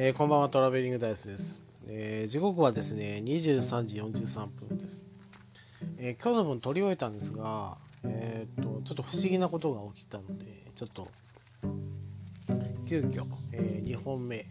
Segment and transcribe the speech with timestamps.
[0.00, 1.60] えー、こんばんは、トラベリングダイスです。
[1.88, 5.04] えー、時刻はですね、23時43分です。
[5.96, 11.08] えー、今日の分取り終えたんですが、えっと、ちょっと不思議なことが起きたので、ちょっと、
[12.88, 14.46] 急遽、え2本目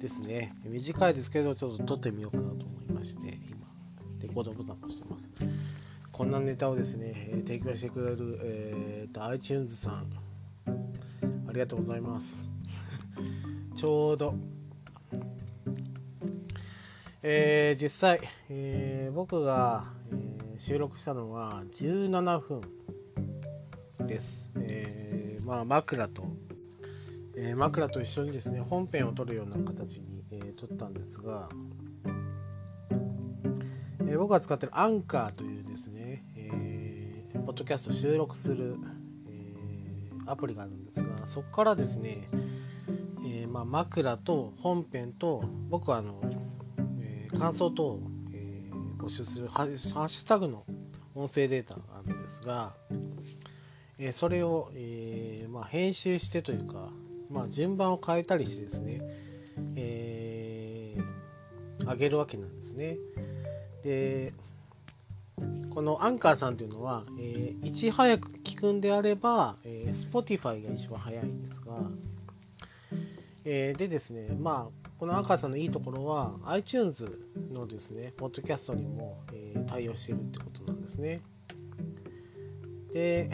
[0.00, 0.52] ですね。
[0.66, 3.66] 短いですけど、ちょっと撮ってみようかなと思いまして、今、
[4.20, 5.32] レコードボタンを押してます。
[6.12, 10.10] こんなネタをですね、え提供してくれる、えーと、iTunes さん、
[11.48, 12.50] ありがとうございます。
[13.76, 14.34] ちょうど
[17.26, 18.20] えー、実際、
[18.50, 22.60] えー、僕が、えー、収録したのは17分
[24.06, 24.50] です。
[24.58, 26.26] え、まあ、枕と、
[27.34, 31.48] え枕と一緒にですね、本編を撮るような形に、え撮ったんですが、
[34.06, 38.76] え僕が使ってるアンカーというですね、えポッドキャスト収録する、
[39.30, 42.28] えアプリがあるんですが、そこからですね、
[43.26, 46.20] えまあ、枕と本編と僕はあの
[47.38, 48.00] 感想等を、
[48.32, 49.76] えー、募集するハッ
[50.08, 50.64] シュタグの
[51.14, 52.72] 音声データがあるんですが、
[53.98, 56.88] えー、それを、えー、まあ、編集してというか、
[57.30, 59.00] まあ、順番を変えたりしてですね、
[59.76, 60.96] え
[61.80, 62.96] 上げるわけなんですね。
[63.82, 64.32] で
[65.70, 71.72] このアンカーさんというのは、えいち早く聞くんであれば、え Spotify が一番早いんですが、
[73.44, 77.20] えでですね、まあ、このアンカーさんのいいところは iTunes
[77.52, 81.20] のですね、ポッドキャストにも、えー、対応しているってことなんですね。
[82.90, 83.28] で、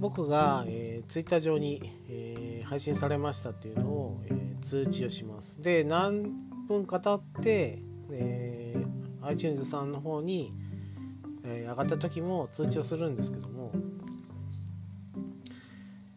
[0.00, 5.62] 僕が、えー、Twitter 上に、えー、配信されましたっていうのを、えー、通知をします。
[5.62, 6.32] で、何
[6.66, 10.52] 分か経って、えー、iTunes さんの方に、
[11.46, 13.70] えー、上がった時も通知をするんですけども、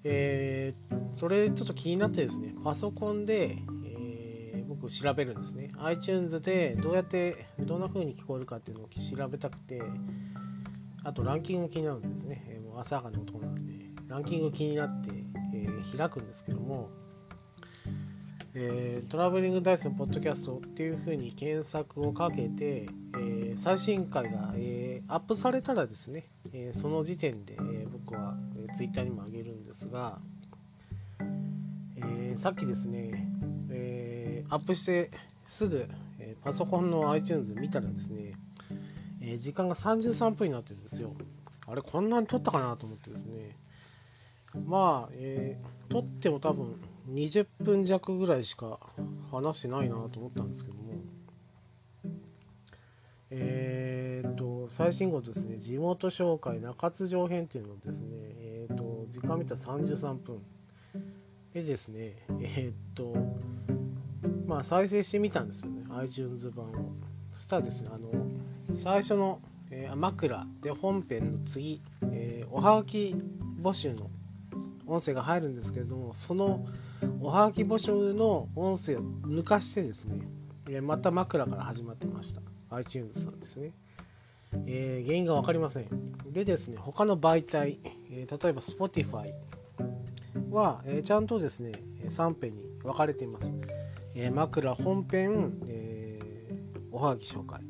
[0.03, 3.59] えー、それちょっと気になってですね、パソコンで、
[4.81, 5.72] 僕調べるんですね。
[5.80, 9.82] iTunes でどうやってどんな風に聞こえるかっていうのを調べたくて
[11.04, 13.87] あとランキング気になるんですね、えもう朝がの音なんで。
[14.08, 15.10] ランキング気になって、
[15.54, 16.89] えー、開くんですけども、
[18.54, 22.87] えー、トラベリングダイスのポッドキャストっていう風に検索をかけて、
[23.20, 30.20] え、最新回が、えアップされたらですね、えその時点で、え僕は、え Twitter にも上げるんですが、
[31.98, 33.27] えさっきですね、
[34.49, 35.11] アップして
[35.45, 35.87] すぐ、
[36.19, 38.33] え、パソコンの iTunes 見たらですね、
[39.21, 41.13] え、時間が33分になってるんですよ。
[41.67, 43.57] あれ、こんなに撮ったかなと思ってですね。
[44.65, 48.80] まあ、えー、撮っても多分20分弱ぐらいしか
[49.31, 50.93] 話してないなと思ったんですけども、
[53.30, 60.41] えー、と、最新号ですね、地元紹介中津城編っていうのをですね、えー、と、時間見たら33分。
[61.53, 63.15] でですね、えっ、と、
[64.45, 65.83] まあ、再生してみたんですよね。
[65.98, 66.94] iTunes 版を。
[67.32, 68.10] そしたらですねあの
[68.82, 69.39] 最初の、
[69.70, 70.45] えー、枕。
[70.61, 73.16] で本編の次、えー、おはがき
[73.61, 74.10] 募集の
[74.88, 76.66] 音声が入るんですけれどもその
[77.22, 80.22] おはがき募集の音声を抜かしてですね、
[80.70, 82.42] えー、また枕から始まってました。
[82.70, 83.72] iTunes さんですね、
[84.66, 85.88] えー、原因が分かりません。
[86.32, 87.80] でですね他の媒体、
[88.11, 89.34] えー、例えば Spotify
[90.49, 91.72] は、えー、ちゃんとですね
[92.08, 93.54] 3編に分かれています。
[94.20, 97.61] えー、枕本編、えー、おはがき紹介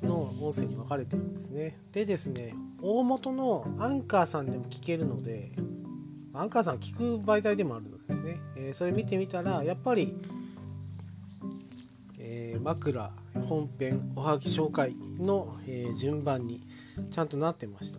[0.00, 1.76] の音声に分かれてるんですね。
[1.90, 5.50] でですね、大元のアンカーさんでも聞けるので、
[6.34, 8.40] アンカーさん聞く媒体でもあるのですね。
[8.56, 10.14] えー、それ見てみたら、やっぱり、
[12.20, 13.10] えー、枕
[13.48, 16.62] 本編おはがき紹介の、えー、順番に
[17.10, 17.98] ちゃんとなってました。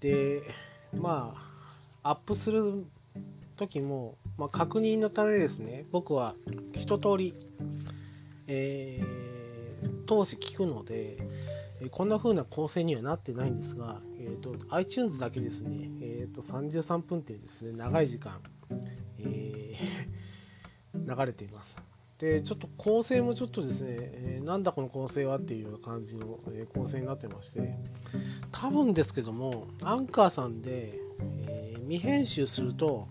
[0.00, 0.40] で、
[0.94, 1.34] ま
[2.02, 2.86] あ、アップする
[3.56, 6.34] 時もまあ、確認のためですね、僕は
[6.72, 7.34] 一通り、
[8.46, 11.18] えー、通し聞くので、
[11.90, 18.40] こんな風な構成にはなってないんですが、えーと、iTunes だけですね、えーと、33分っていうですね、長い時間、
[19.18, 21.78] えー、 流れています。
[22.16, 27.76] で、ちょっと構成もちょっとですね、えー、なんだこの構成はっていうような感じの、え構成になってまして、
[28.52, 30.98] 多分ですけども、アンカーさんで、
[31.46, 33.06] えー、未編集すると、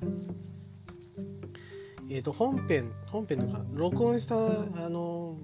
[2.09, 5.37] えー、と本編、本編とか、録音したあの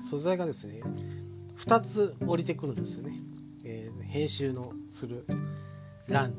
[0.00, 0.82] 素材がですね、
[1.58, 3.14] 2つ降りてくるんですよね。
[3.64, 5.24] えー、編集のする
[6.08, 6.36] 欄に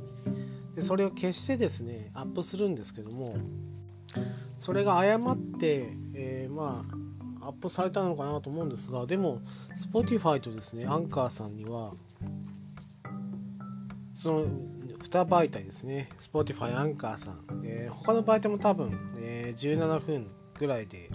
[0.75, 0.81] で。
[0.81, 3.36] それを消してですね、アップするんですけども、
[4.57, 6.86] それが誤って、えー、ま
[7.42, 9.42] あ、アップされたのかなと思うんですが、でも、
[9.75, 11.94] Spotify とですね、アンカーさんには、
[14.13, 14.46] その
[15.06, 21.10] 2媒体ですね、Spotify、アンカーさん、えー、他の媒体も多分、えー、17分ぐらいで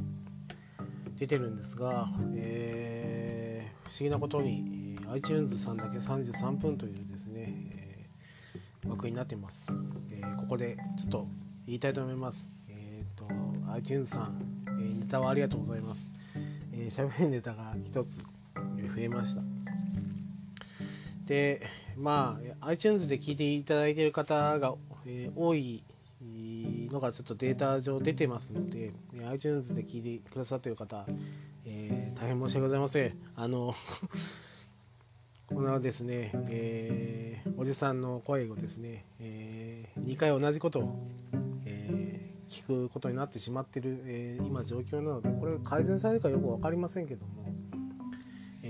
[1.18, 9.68] 出てるんですが、えー、不思議なことにえ iTunes さんだけ33分というですね、えー、枠になってます、
[10.12, 11.26] えー、ここでちょっと
[11.66, 12.50] 言いたいと思います。
[12.68, 13.26] え、ー、と、
[13.72, 16.10] iTunes さん、えー、ネタはありがとうございます。
[16.72, 18.24] えー、喋るネタが一つ、増
[18.98, 19.59] えました。
[21.30, 21.62] で、
[21.96, 24.74] まあ、iTunes で聞いていただいている方が、
[25.06, 25.84] えー、多い
[26.90, 28.90] のがちょっとデータ上出てますので、
[29.30, 31.06] iTunes で聞いてくださっている方、
[31.66, 33.16] えー、大変申し訳ございません。
[33.36, 33.74] あの
[35.46, 40.98] このですね、えー、おじさんの声をですね、えー、2回同じことを、
[41.64, 47.39] えー、聞くことになってしまっている、え今状況なので、これ改善されるかよく分かりませんけども、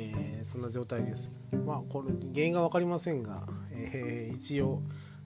[0.00, 1.32] えそんな状態です。
[1.66, 4.82] まあ、これ原因が分かりませんが、え一応、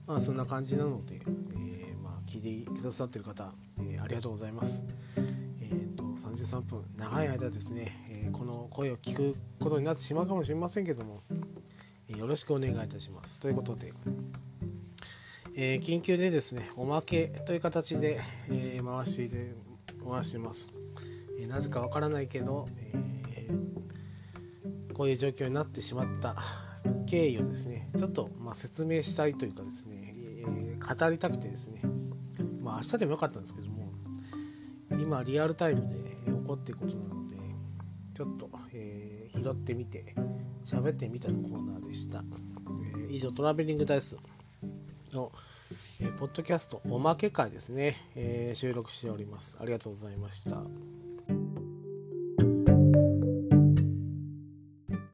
[0.07, 1.21] まあ、そんな感じなので、
[1.57, 4.83] えまあ、聞いてくださってる方、えありがとうございます。
[5.61, 11.21] えーと、33分長い間ですね、えこの声を聞くことになってしまうかもしれませんけども、
[12.09, 13.39] えよろしくお願いいたします。
[13.39, 13.93] ということで、
[15.55, 18.19] え、緊急でですね、おまけという形で、
[18.49, 19.55] え、回して
[20.07, 20.71] 回してます。
[21.39, 23.05] え、なぜかわからないけど、え
[24.95, 26.35] こういう状況になってしまった
[27.05, 31.81] 経緯をですね、ちょっと、ま、説明したいというかですね、え語りたくてですね、
[32.61, 33.91] まあ明日でもよかったんですけども、
[34.91, 35.95] 今リアルタイムで
[36.25, 37.35] 起こっていることなので、
[38.15, 40.15] ちょっと、え拾ってみて、
[40.65, 42.23] 喋ってみたのコーナーでした。
[42.95, 44.17] えー、以上、トラベリングダイス
[45.11, 45.31] の、
[45.99, 49.57] えー、ポッドキャストおまけ会ですね、えー、収録しております。
[49.59, 50.63] ありがとうございました。